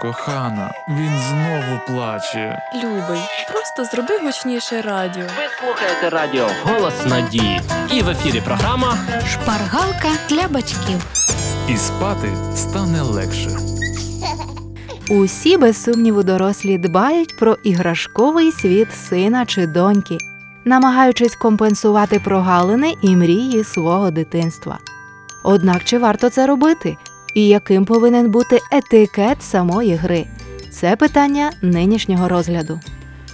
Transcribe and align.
Кохана, 0.00 0.70
він 0.88 1.12
знову 1.18 1.80
плаче. 1.86 2.62
Любий, 2.74 3.20
просто 3.48 3.84
зроби 3.84 4.18
гучніше 4.24 4.82
радіо. 4.82 5.22
Ви 5.22 5.42
слухаєте 5.60 6.10
радіо 6.10 6.46
Голос 6.64 7.06
Надії. 7.06 7.60
І 7.92 8.02
в 8.02 8.08
ефірі 8.08 8.40
програма 8.40 8.96
Шпаргалка 9.26 10.08
для 10.28 10.48
батьків. 10.48 11.06
І 11.68 11.76
спати 11.76 12.28
стане 12.56 13.02
легше. 13.02 13.50
Усі 15.10 15.56
без 15.56 15.82
сумніву 15.82 16.22
дорослі 16.22 16.78
дбають 16.78 17.38
про 17.38 17.56
іграшковий 17.64 18.52
світ 18.52 18.88
сина 19.08 19.46
чи 19.46 19.66
доньки, 19.66 20.18
намагаючись 20.64 21.36
компенсувати 21.36 22.20
прогалини 22.20 22.94
і 23.02 23.16
мрії 23.16 23.64
свого 23.64 24.10
дитинства. 24.10 24.78
Однак 25.44 25.84
чи 25.84 25.98
варто 25.98 26.30
це 26.30 26.46
робити? 26.46 26.96
І 27.34 27.48
яким 27.48 27.84
повинен 27.84 28.30
бути 28.30 28.58
етикет 28.72 29.42
самої 29.42 29.94
гри? 29.94 30.26
Це 30.70 30.96
питання 30.96 31.52
нинішнього 31.62 32.28
розгляду. 32.28 32.80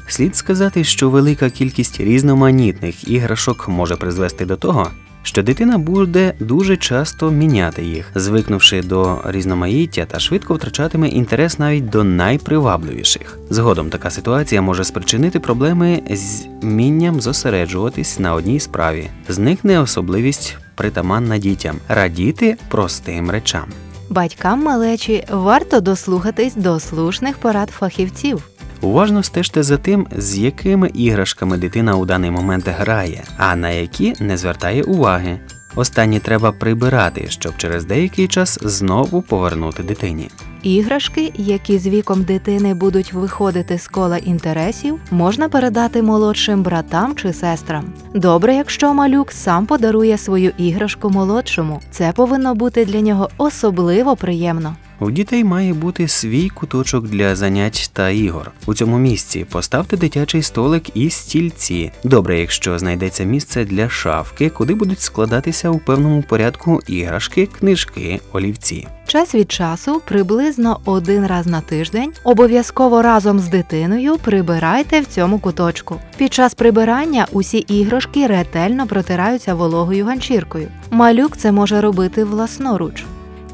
Слід 0.08 0.36
сказати, 0.36 0.84
що 0.84 1.10
велика 1.10 1.50
кількість 1.50 2.00
різноманітних 2.00 3.08
іграшок 3.08 3.68
може 3.68 3.96
призвести 3.96 4.46
до 4.46 4.56
того, 4.56 4.90
що 5.22 5.42
дитина 5.42 5.78
буде 5.78 6.34
дуже 6.40 6.76
часто 6.76 7.30
міняти 7.30 7.84
їх, 7.84 8.10
звикнувши 8.14 8.82
до 8.82 9.18
різноманіття 9.24 10.04
та 10.04 10.18
швидко 10.18 10.54
втрачатиме 10.54 11.08
інтерес 11.08 11.58
навіть 11.58 11.90
до 11.90 12.04
найпривабливіших. 12.04 13.38
Згодом 13.50 13.90
така 13.90 14.10
ситуація 14.10 14.62
може 14.62 14.84
спричинити 14.84 15.40
проблеми 15.40 16.02
з 16.10 16.42
вмінням 16.62 17.20
зосереджуватись 17.20 18.18
на 18.18 18.34
одній 18.34 18.60
справі. 18.60 19.10
Зникне 19.28 19.80
особливість 19.80 20.56
притаманна 20.74 21.38
дітям 21.38 21.76
радіти 21.88 22.56
простим 22.68 23.30
речам. 23.30 23.64
Батькам 24.10 24.62
малечі 24.62 25.24
варто 25.30 25.80
дослухатись 25.80 26.54
до 26.54 26.80
слушних 26.80 27.38
порад 27.38 27.70
фахівців. 27.70 28.42
Уважно 28.80 29.22
стежте 29.22 29.62
за 29.62 29.76
тим, 29.76 30.06
з 30.16 30.38
якими 30.38 30.88
іграшками 30.94 31.56
дитина 31.56 31.96
у 31.96 32.06
даний 32.06 32.30
момент 32.30 32.68
грає, 32.68 33.24
а 33.36 33.56
на 33.56 33.70
які 33.70 34.14
не 34.20 34.36
звертає 34.36 34.82
уваги. 34.82 35.40
Останні 35.74 36.20
треба 36.20 36.52
прибирати, 36.52 37.26
щоб 37.28 37.56
через 37.56 37.84
деякий 37.84 38.28
час 38.28 38.58
знову 38.62 39.22
повернути 39.22 39.82
дитині. 39.82 40.30
Іграшки, 40.66 41.32
які 41.34 41.78
з 41.78 41.86
віком 41.86 42.22
дитини 42.22 42.74
будуть 42.74 43.12
виходити 43.12 43.78
з 43.78 43.88
кола 43.88 44.16
інтересів, 44.16 45.00
можна 45.10 45.48
передати 45.48 46.02
молодшим 46.02 46.62
братам 46.62 47.14
чи 47.14 47.32
сестрам. 47.32 47.84
Добре, 48.14 48.54
якщо 48.54 48.94
малюк 48.94 49.32
сам 49.32 49.66
подарує 49.66 50.18
свою 50.18 50.52
іграшку 50.58 51.10
молодшому. 51.10 51.80
Це 51.90 52.12
повинно 52.12 52.54
бути 52.54 52.84
для 52.84 53.00
нього 53.00 53.30
особливо 53.38 54.16
приємно. 54.16 54.76
У 55.00 55.10
дітей 55.10 55.44
має 55.44 55.74
бути 55.74 56.08
свій 56.08 56.48
куточок 56.48 57.08
для 57.08 57.36
занять 57.36 57.90
та 57.92 58.10
ігор. 58.10 58.50
У 58.66 58.74
цьому 58.74 58.98
місці 58.98 59.46
поставте 59.50 59.96
дитячий 59.96 60.42
столик 60.42 60.96
і 60.96 61.10
стільці. 61.10 61.92
Добре, 62.04 62.40
якщо 62.40 62.78
знайдеться 62.78 63.24
місце 63.24 63.64
для 63.64 63.88
шафки, 63.88 64.50
куди 64.50 64.74
будуть 64.74 65.00
складатися 65.00 65.70
у 65.70 65.78
певному 65.78 66.22
порядку 66.22 66.80
іграшки, 66.86 67.48
книжки, 67.58 68.20
олівці. 68.32 68.86
Час 69.06 69.34
від 69.34 69.52
часу, 69.52 70.02
приблизно 70.04 70.80
один 70.84 71.26
раз 71.26 71.46
на 71.46 71.60
тиждень, 71.60 72.12
обов'язково 72.24 73.02
разом 73.02 73.38
з 73.38 73.48
дитиною 73.48 74.16
прибирайте 74.16 75.00
в 75.00 75.06
цьому 75.06 75.38
куточку. 75.38 76.00
Під 76.16 76.34
час 76.34 76.54
прибирання 76.54 77.26
усі 77.32 77.58
іграшки 77.58 78.26
ретельно 78.26 78.86
протираються 78.86 79.54
вологою 79.54 80.04
ганчіркою. 80.04 80.68
Малюк 80.90 81.36
це 81.36 81.52
може 81.52 81.80
робити 81.80 82.24
власноруч. 82.24 83.04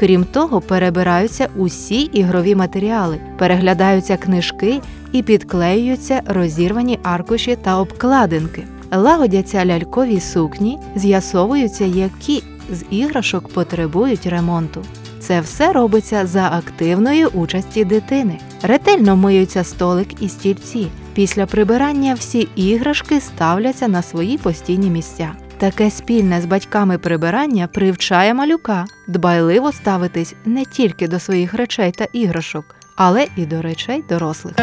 Крім 0.03 0.25
того, 0.25 0.61
перебираються 0.61 1.49
усі 1.57 2.01
ігрові 2.01 2.55
матеріали, 2.55 3.19
переглядаються 3.39 4.17
книжки 4.17 4.81
і 5.13 5.23
підклеюються 5.23 6.23
розірвані 6.27 6.99
аркуші 7.03 7.57
та 7.57 7.79
обкладинки. 7.79 8.65
Лагодяться 8.93 9.67
лялькові 9.67 10.21
сукні, 10.21 10.79
з'ясовуються, 10.95 11.85
які 11.85 12.43
з 12.71 12.85
іграшок 12.91 13.49
потребують 13.49 14.27
ремонту. 14.27 14.85
Це 15.21 15.41
все 15.41 15.73
робиться 15.73 16.27
за 16.27 16.51
активної 16.51 17.27
участі 17.27 17.85
дитини. 17.85 18.39
Ретельно 18.63 19.17
миються 19.17 19.65
столик 19.65 20.23
і 20.23 20.29
стільці. 20.29 20.87
Після 21.15 21.47
прибирання 21.47 22.15
всі 22.15 22.49
іграшки 22.57 23.21
ставляться 23.21 23.89
на 23.89 24.03
свої 24.03 24.39
постійні 24.39 24.91
місця. 24.91 25.33
Таке 25.63 25.91
спільне 25.91 26.41
з 26.41 26.45
батьками 26.45 26.99
прибирання 26.99 27.67
привчає 27.67 28.35
малюка 28.35 28.85
дбайливо 29.07 29.73
ставитись 29.73 30.35
не 30.45 30.65
тільки 30.65 31.09
до 31.09 31.21
своїх 31.21 31.55
речей 31.55 31.93
та 31.93 32.07
іграшок, 32.13 32.65
але 32.97 33.27
і 33.37 33.47
до 33.47 33.63
речей 33.63 34.05
дорослих. 34.09 34.55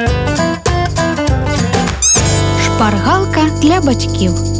Шпаргалка 2.62 3.42
для 3.62 3.82
батьків. 3.82 4.59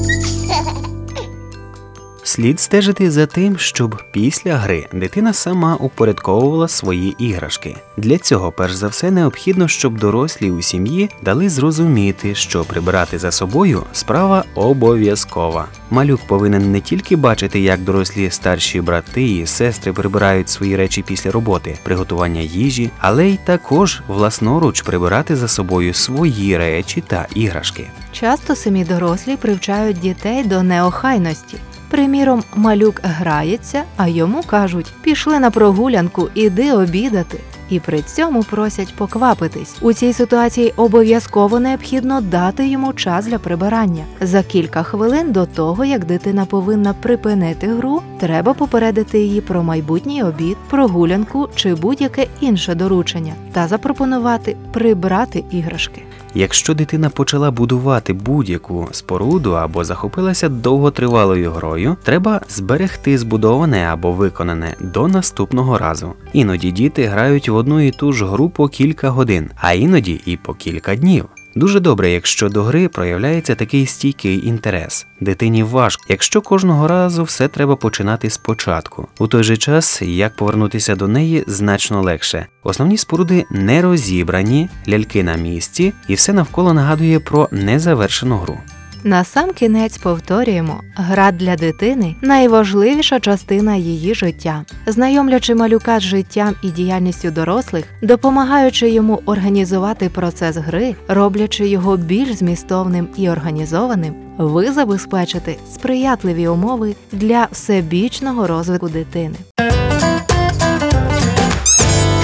Слід 2.40 2.60
стежити 2.60 3.12
за 3.12 3.26
тим, 3.26 3.58
щоб 3.58 4.04
після 4.12 4.58
гри 4.58 4.88
дитина 4.94 5.34
сама 5.34 5.76
упорядковувала 5.76 6.68
свої 6.68 7.16
іграшки. 7.20 7.76
Для 7.98 8.18
цього, 8.18 8.52
перш 8.52 8.74
за 8.74 8.88
все, 8.88 9.12
необхідно, 9.12 9.68
щоб 9.68 10.00
дорослі 10.00 10.52
у 10.52 10.62
сім'ї 10.62 11.10
дали 11.22 11.50
зрозуміти, 11.50 12.36
що 12.36 12.64
прибирати 12.64 13.20
за 13.20 13.32
собою 13.32 13.84
справа 13.94 14.44
обов'язкова. 14.56 15.68
Малюк 15.90 16.22
повинен 16.28 16.72
не 16.72 16.82
тільки 16.82 17.16
бачити, 17.16 17.60
як 17.60 17.80
дорослі 17.80 18.30
старші 18.30 18.82
брати 18.82 19.24
і 19.24 19.46
сестри 19.46 19.94
прибирають 19.94 20.50
свої 20.50 20.76
речі 20.76 21.02
після 21.02 21.32
роботи, 21.32 21.78
приготування 21.84 22.42
їжі, 22.42 22.92
але 23.00 23.28
й 23.28 23.40
також 23.46 24.02
власноруч 24.08 24.82
прибирати 24.82 25.36
за 25.36 25.48
собою 25.48 25.94
свої 25.94 26.58
речі 26.58 27.04
та 27.08 27.28
іграшки. 27.36 27.88
Часто 28.12 28.56
самі 28.56 28.86
дорослі 28.86 29.38
привчають 29.38 30.00
дітей 30.00 30.44
до 30.44 30.64
неохайності. 30.64 31.58
Приміром, 31.90 32.44
малюк 32.56 33.02
грається, 33.04 33.84
а 33.98 34.08
йому 34.08 34.44
кажуть: 34.44 34.94
пішли 35.02 35.40
на 35.40 35.52
прогулянку, 35.52 36.30
іди 36.36 36.74
обідати. 36.74 37.40
І 37.70 37.80
при 37.80 38.02
цьому 38.02 38.44
просять 38.44 38.96
поквапитись. 38.96 39.78
У 39.82 39.94
цій 39.94 40.14
ситуації 40.14 40.74
обов'язково 40.76 41.60
необхідно 41.60 42.22
дати 42.22 42.68
йому 42.68 42.94
час 42.94 43.26
для 43.26 43.40
прибирання. 43.40 44.04
За 44.22 44.44
кілька 44.44 44.84
хвилин 44.84 45.32
до 45.32 45.46
того, 45.46 45.86
як 45.86 46.06
дитина 46.06 46.46
повинна 46.46 46.94
припинити 46.94 47.68
гру, 47.68 48.02
треба 48.20 48.54
попередити 48.54 49.20
її 49.20 49.42
про 49.42 49.64
майбутній 49.64 50.24
обід, 50.24 50.58
прогулянку 50.70 51.50
чи 51.56 51.76
будь-яке 51.76 52.28
інше 52.40 52.76
доручення 52.76 53.34
та 53.52 53.68
запропонувати 53.68 54.56
прибрати 54.72 55.44
іграшки. 55.52 56.02
Якщо 56.34 56.74
дитина 56.74 57.10
почала 57.10 57.52
будувати 57.52 58.14
будь-яку 58.14 58.88
споруду 58.92 59.52
або 59.52 59.84
захопилася 59.84 60.50
довготривалою 60.50 61.52
грою, 61.52 61.98
треба 62.04 62.42
зберегти 62.50 63.18
збудоване 63.18 63.88
або 63.92 64.12
виконане 64.12 64.76
до 64.80 65.08
наступного 65.08 65.78
разу. 65.78 66.14
Іноді 66.34 66.72
діти 66.72 67.06
грають 67.06 67.50
в 67.50 67.56
одну 67.56 67.82
і 67.82 67.92
ту 67.92 68.14
ж 68.14 68.26
гру 68.26 68.50
по 68.50 68.68
кілька 68.68 69.10
годин, 69.10 69.50
а 69.56 69.74
іноді 69.74 70.22
і 70.26 70.38
по 70.38 70.54
кілька 70.54 70.96
днів. 70.96 71.26
Дуже 71.56 71.80
добре, 71.80 72.12
якщо 72.12 72.50
до 72.50 72.64
гри 72.64 72.88
проявляється 72.88 73.56
такий 73.56 73.86
стійкий 73.86 74.48
інтерес. 74.48 75.08
Дитині 75.20 75.64
важко, 75.64 76.06
якщо 76.10 76.42
кожного 76.42 76.88
разу 76.88 77.24
все 77.24 77.48
треба 77.48 77.76
починати 77.76 78.30
спочатку. 78.30 79.08
У 79.20 79.28
той 79.28 79.44
же 79.44 79.58
час, 79.58 80.02
як 80.02 80.36
повернутися 80.36 80.96
до 80.96 81.08
неї, 81.08 81.44
значно 81.48 82.02
легше. 82.02 82.48
Основні 82.64 82.98
споруди 82.98 83.46
не 83.52 83.82
розібрані, 83.82 84.70
ляльки 84.90 85.24
на 85.24 85.36
місці, 85.36 85.94
і 86.08 86.14
все 86.14 86.34
навколо 86.34 86.74
нагадує 86.74 87.20
про 87.20 87.50
незавершену 87.52 88.38
гру. 88.38 88.58
На 89.04 89.24
сам 89.24 89.54
кінець 89.54 89.98
повторюємо, 89.98 90.82
гра 90.96 91.32
для 91.32 91.56
дитини 91.56 92.16
найважливіша 92.22 93.20
частина 93.20 93.76
її 93.76 94.16
життя, 94.16 94.66
знайомлячи 94.88 95.56
малюка 95.56 96.00
з 96.00 96.04
життям 96.04 96.56
і 96.64 96.70
діяльністю 96.70 97.32
дорослих, 97.32 97.86
допомагаючи 98.01 98.90
йому 98.90 99.22
організувати 99.25 100.10
процес 100.10 100.57
гри, 100.57 100.96
роблячи 101.07 101.68
його 101.68 101.98
більш 101.98 102.36
змістовним 102.36 103.07
і 103.18 103.30
організованим, 103.30 104.13
ви 104.38 104.72
забезпечите 104.72 105.56
сприятливі 105.74 106.48
умови 106.48 106.96
для 107.12 107.48
всебічного 107.51 108.48
розвитку 108.48 108.90
дитини. 108.90 109.36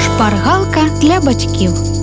Шпаргалка 0.06 0.81
для 1.01 1.19
батьків. 1.19 1.94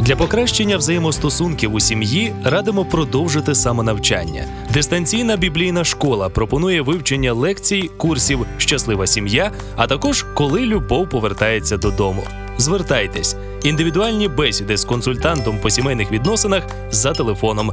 Для 0.00 0.16
покращення 0.16 0.76
взаємостосунків 0.76 1.74
у 1.74 1.80
сім'ї 1.80 2.34
радимо 2.44 2.84
продовжити 2.84 3.54
самонавчання. 3.54 4.44
Дистанційна 4.72 5.36
біблійна 5.36 5.84
школа 5.84 6.28
пропонує 6.28 6.82
вивчення 6.82 7.32
лекцій, 7.32 7.90
курсів 7.96 8.46
Щаслива 8.58 9.06
сім'я, 9.06 9.52
а 9.76 9.86
також 9.86 10.26
коли 10.34 10.60
любов 10.60 11.08
повертається 11.08 11.76
додому. 11.76 12.22
Звертайтесь 12.58 13.36
індивідуальні 13.64 14.28
бесіди 14.28 14.76
з 14.76 14.84
консультантом 14.84 15.58
по 15.58 15.70
сімейних 15.70 16.12
відносинах 16.12 16.62
за 16.90 17.12
телефоном 17.12 17.72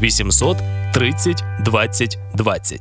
0800 0.00 0.56
30 0.94 1.44
20 1.64 2.18
20. 2.34 2.80